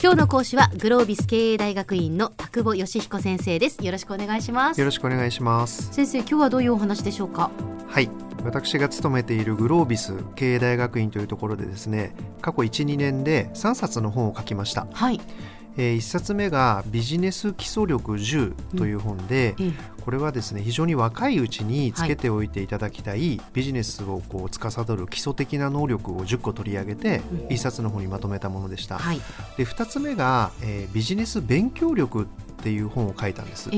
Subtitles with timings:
[0.00, 3.84] 今日の講師はグロービス経営大学院の田久保義彦先生です。
[3.84, 4.80] よろしくお願いします。
[4.80, 5.92] よろしくお願いします。
[5.92, 7.50] 先生今日はどういうお話でしょうか？
[7.88, 8.08] はい。
[8.44, 14.86] 私が勤めているグロービス経営大学院というところでですね過去12年で3冊の本を書きました。
[14.92, 15.20] はい
[15.78, 19.74] えー、1冊目が「ビジネス基礎力10」という本で、うん、
[20.04, 28.98] これはですね非常に若いうちにつけておいていただきたい、はい、ビジネスをこう司る基礎的な能力を10個取り上げて、うん、1冊の本にまとめたものでした。
[28.98, 29.20] はい、
[29.56, 32.26] で2つ目が、えー「ビジネス勉強力」っ
[32.62, 33.70] ていう本を書いたんです。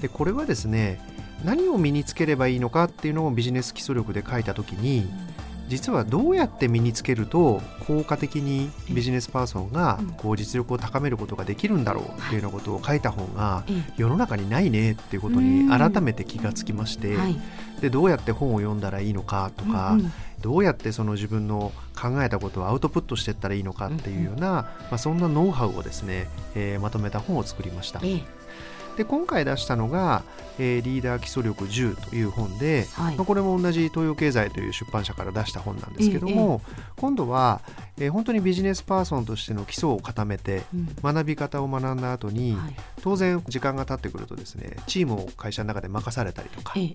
[0.00, 1.00] でこれはですね
[1.44, 5.37] 何を身につければいいのかっていうのをビジネス基礎力で書いた時に、うん
[5.68, 13.64] 実はどうやって身につけると効果的にビジネスパーソンがこう実力を高めることができるんだろうっていうようなことを書いた本が
[13.96, 17.16] 世の中にないねっていうことに改めて気がつきまして
[17.80, 19.96] でどうやって本を読んだらいいのかとか
[20.40, 28.00] どうやってその自分の考えたことをアウトプットしていったらいいのかっていうような、まあ、そんなノウハウをですね、えー、まとめた本を作りました。
[28.98, 30.24] で今回出したのが、
[30.58, 37.60] えー、リーダー基礎力10という本で、はい、まあ、これも同じ東洋経済という出版社から出した本なんですけども、ええ、今度は、
[37.96, 46.92] えー、本当にビジネスパーソンとしての基礎を固めて、うん、学び方を学んだ後に、はい、当然時間が経ってくるとですねチームを会社の中で任されたりとか、え、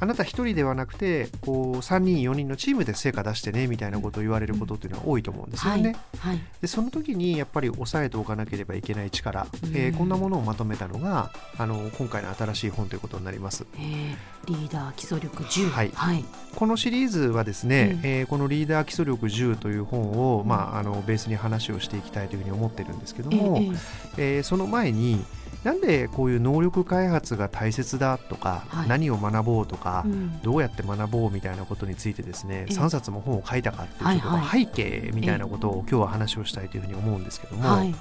[0.00, 5.94] あなた一人ではなくてこう3人4人のチームで成果出してねみたいなことを言われることっていうのは多いと思うんですよね。
[6.18, 13.66] はい、でその時にやっぱり抑えておかなければいけない力、えー、こんなものをまとめたのがあの今回の新しい本ということになります。
[14.46, 23.78] リーダー基礎力10、はい、はい、このシリーズはですね、えー、えー、このリーダー基礎力10という本を、うん、まあ、あのベースに話をしていきたいというふうに思ってるんですけども、えー、
[24.18, 25.24] えー、その前に
[25.64, 37.94] なんでこういう能力開発が大切だとか、はい、何を学ぼうとか、うん、どうやって学ぼうみたいなことについてですね、えー、3冊も本を書いたかっていうちょっと背景みたいなことを今日は話をしたいというふうに思うんですけども、はい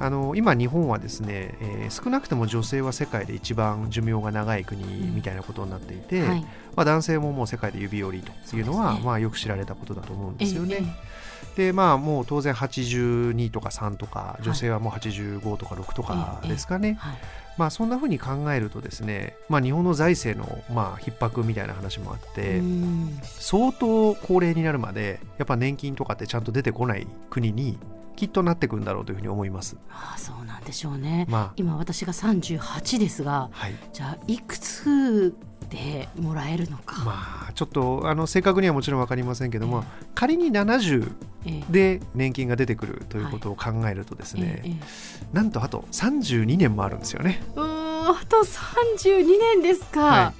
[0.00, 6.48] あの今日本はですね、えー、少なくとも女性は世界で一番寿命が長い国みたいなことになっていて、うんはい、ま
[6.82, 10.78] あ、男性ももう世界で指折りというのは、ね、まあ、よく知られたことだと思うんですよね。
[10.80, 16.96] えー、でまあもう当然82とか3とか女性はもう85とか6とかですかね。
[16.98, 17.16] はい。
[17.56, 22.60] まあ、そんなふうに考えるとですね、まあ、日本の財政のまあ逼迫みたいな話もあって
[23.22, 27.78] 相当高齢になるまでやっぱ年金とかってちゃんと出てこない国に
[28.16, 29.76] きっとなってくるんだろうというふうに思います。
[29.90, 31.26] ああそうなんでしょうね。
[31.28, 35.34] まあ、今私が38ですが、はい、じゃあいくつ
[35.70, 37.04] でもらえるのか。
[37.04, 41.10] まあちょっとあの正確にはもちろん分かりませんけども、えー、仮に70
[41.70, 47.42] で年金が出てくるということを考えるとですね、えーえー、なんとあと32年もあるんですよね。
[47.54, 50.00] うんあと32年ですか。
[50.04, 50.32] はい、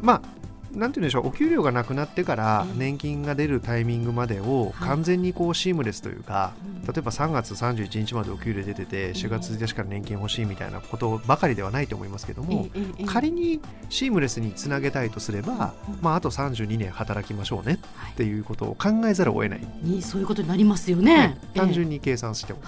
[0.00, 0.35] まあ
[0.76, 6.52] なんていうんでしょうお給料がなくなってから年金が出るタイミングまでを完全にこうシームレスというか、
[6.86, 12.68] 例えば3月31日までお給料出てて4月1日から年金欲しいみたいなことばかりではないと思いますけども、
[13.06, 17.78] 仮にシームレスにつなげたいとすれば、まあ、あと32年働きましょうね
[18.12, 22.60] っていうことを考えざるを得ない、そういうことになりますよね、単純に計算しても。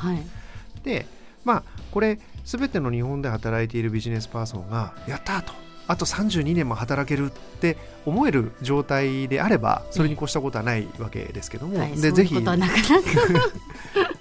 [0.82, 1.06] で
[1.44, 5.52] まあこれ全ての日本で働いているビジネスパーソンがやったと
[5.88, 7.76] あと32年も働けるって
[8.06, 12.36] 思える状態であればそれに越したことはないわけですけども、はい、でぜひ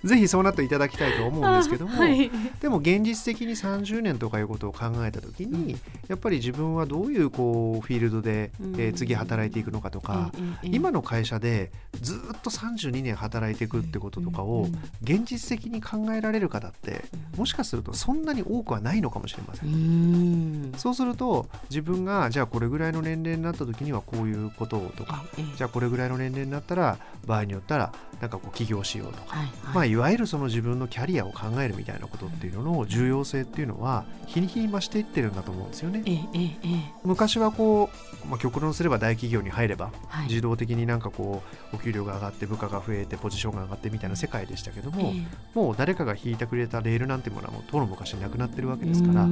[0.04, 14.68] ぜひそうなっていただきたいと思うんですけども、はい、でも現実的に30年とかいうことを考えた時に、うん、やっぱり自分はどういうこうフィールドで、うん、えー、次働いていくのかとか、うん、今の会社でずっと32年働いていくってこととかを
[15.04, 17.04] 現実的に考えられる方って
[17.36, 20.74] もしかするとそんなに多くはないのかもしれません。
[20.78, 25.24] そうすると自分がじゃあこれぐらいの年齢になった時にはこういうことをとか、
[25.56, 27.92] じゃあこれぐらいの年齢になったら場合によったら
[28.22, 36.04] なんかこう起業しようとか、はいはい、まあ、いわゆるその自分のキャリアを考えるみたいなことっていうのの重要性っていうのは日に日に増していってるんだと思うんですよね。
[36.06, 37.90] えええ、昔はこ
[38.26, 45.14] う、まあ、極論すれば大企業に入れば、はい、自動的になんかこうお給料が上がって部下が増えてポジションが上がってみたいな世界でしたけども、
[45.54, 49.28] もう誰かが引いてくれたレールなんてものはもうとの昔なくなってるわけですから。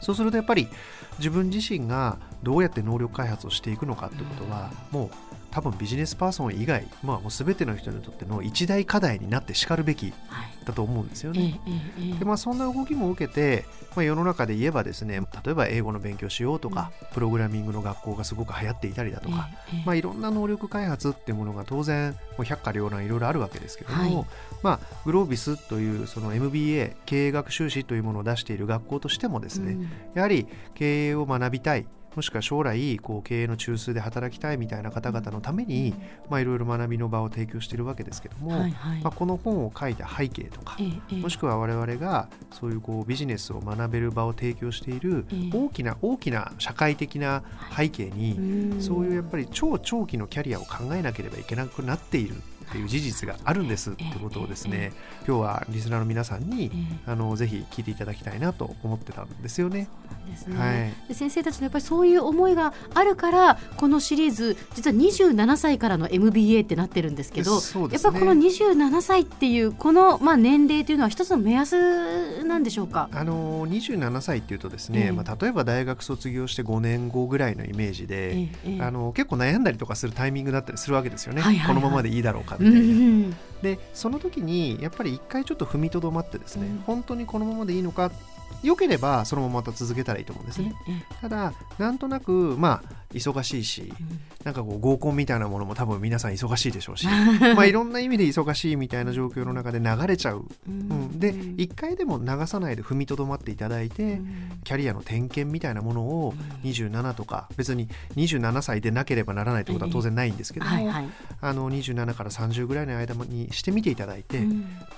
[0.00, 0.68] そうするとやっぱり
[1.18, 10.12] 自分自身がどうやって能力開発をしていくのかってことはもう多分ビジネスパーソン以外、まあ、もう全ての人にとっての一大課題になってしかるべき
[10.66, 11.58] だと思うんですよね。
[12.18, 13.64] でまあ、そんな動きも受けて、
[13.94, 19.48] まあ、世の中で言えばですね例えば英語の勉強しようとか、うん、プログラミングの学校がすごく流行っていたりだとか、
[19.86, 24.26] まあ、いろんな能力開発っていうものが当然もう百花繚乱いろいろあるわけですけども、はい、
[24.62, 31.86] まあ、グロービスというその MBA 経営学修士というものを出している学校としてもですね、うん、やはり経営を学びたい
[32.16, 35.94] もしくは将来こう経営の中枢で働きたいみたいな方々のためにい
[36.30, 40.76] ろいろ学びの場を提供しているわけですけども、はいはい、まあ、この本を書いた背景とか、
[41.10, 47.42] えもしくは我々がそういうこうビジネスを学べる場を提供している大きな大きな社会的な
[47.76, 52.36] 背景に、そういうやっぱり超長期のキャリアを考えなければいけなくなっている
[52.68, 54.92] っていう事実があるんですってことをですね、
[55.26, 56.70] 今日はリスナーの皆さんに、
[57.06, 59.88] あのぜひ聞いていただきたいなと思ってたんですよね。
[60.26, 73.08] ですね、はい、先生たちのやっぱりそういう思いがあるからこのシリーズ実は27歳からの MBA ってなってるんですけど、ね、やっぱこの27歳っていうこのまあ年齢というのは一つの目安なんでしょうか？
[73.12, 82.80] あの27歳っていうとですね、えー、まあ、例えば大学卒業して5年後ぐらいのイメージで、えー、あの結構悩んだりとかするタイミングだったりするわけですよね、はいはいはい、このままでいいだろうかみたい
[83.30, 83.36] な。
[83.62, 88.12] でその時にやっぱり一回ちょっと踏みとどまってですね、うん、本当にこのままでいいのか
[88.62, 90.74] 良ければそのまままた続けたらいいと思うんですね。
[91.20, 93.92] ただなんとなくまあ忙しいし、
[94.44, 97.06] なんかこう合コンみたいなものも多分皆さん忙しいでしょうし
[97.56, 104.20] まあいろんな意味で忙しいみたいな状況の中で流れちゃう、うん、で一回でも流さないで踏みとどまっていただいて、
[104.64, 111.08] キャリアの点検みたいなものを27とか別に27歳でなければならないということは当然ないんですけども、はいはい、
[111.40, 114.42] あの27から30ぐらいの間にしてみていただいて、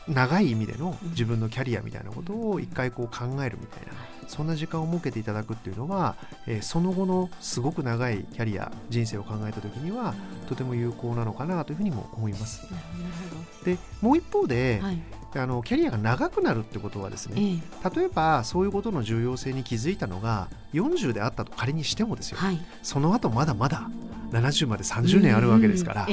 [0.08, 4.17] 長い意味での自分のキャリアみたいなことを一回こう考えるみたいな。
[4.28, 6.14] そんな時間を設けていただくっていうのは、
[6.46, 10.14] えー、その後のすごく長いキャリア人生を考えた時には
[10.48, 12.68] とても有効なのかなというふうにも思います。
[13.64, 15.02] でもう一方で、はい、
[15.34, 23.90] あのキャリアが長くなるってことはですね、え例えばそういうことの重要性に気づいたのが40であったと仮にしてもですよ、はい、その後まだまだ
[24.30, 26.06] 70まで30年あるわけですから、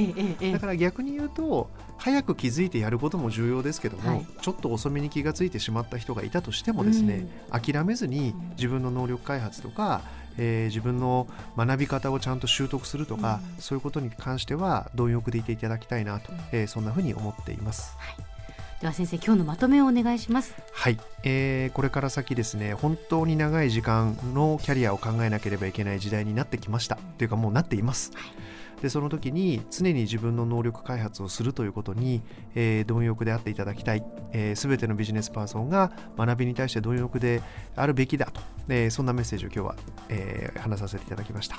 [0.52, 10.02] だから逆に言うと早く気づいてやることも重要ですけども、はい、ちょっと遅めに気が付いてしまった人がいたとしてもですね、諦めずに自分の能力開発とか
[10.38, 11.28] えー、自分の
[11.58, 17.96] 学び方をちゃんと習得するとか、うん、そういうことに関しては貪欲でいていただきたいなと、うん、えー、そんなふうに思っています。
[17.98, 18.35] はい
[18.81, 20.54] では先生今日のまとめをお願いします。
[20.74, 26.98] はい、えー、これから先ですね本当に長い時間のキャリアを考えなければいけない時代になってきました。
[27.18, 28.81] というかもうなっています、はい。
[28.81, 32.22] でその時に常に自分の能力開発をするということに、
[32.54, 37.42] えー、貪欲であっていただきたい、えー、全てのビジネスパーソンが学びに対して貪欲で
[37.78, 39.75] あるべきだと、えー、そんなメッセージを今日は、
[40.10, 41.57] えー、話させていただきました。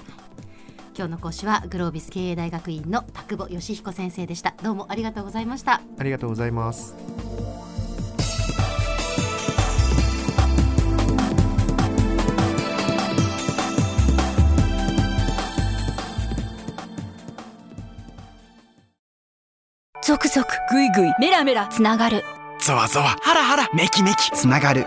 [0.97, 4.55] 今日の講師はグロービス経営大学院の田久保義彦先生でした。
[4.63, 5.83] どうもありがとうございました。
[5.99, 6.95] ありがとうございます。
[20.03, 22.25] ゾクゾクぐいぐいメラメラつながる。
[22.59, 24.31] ゾワゾワハラハラメキメキ。
[24.31, 24.87] つながる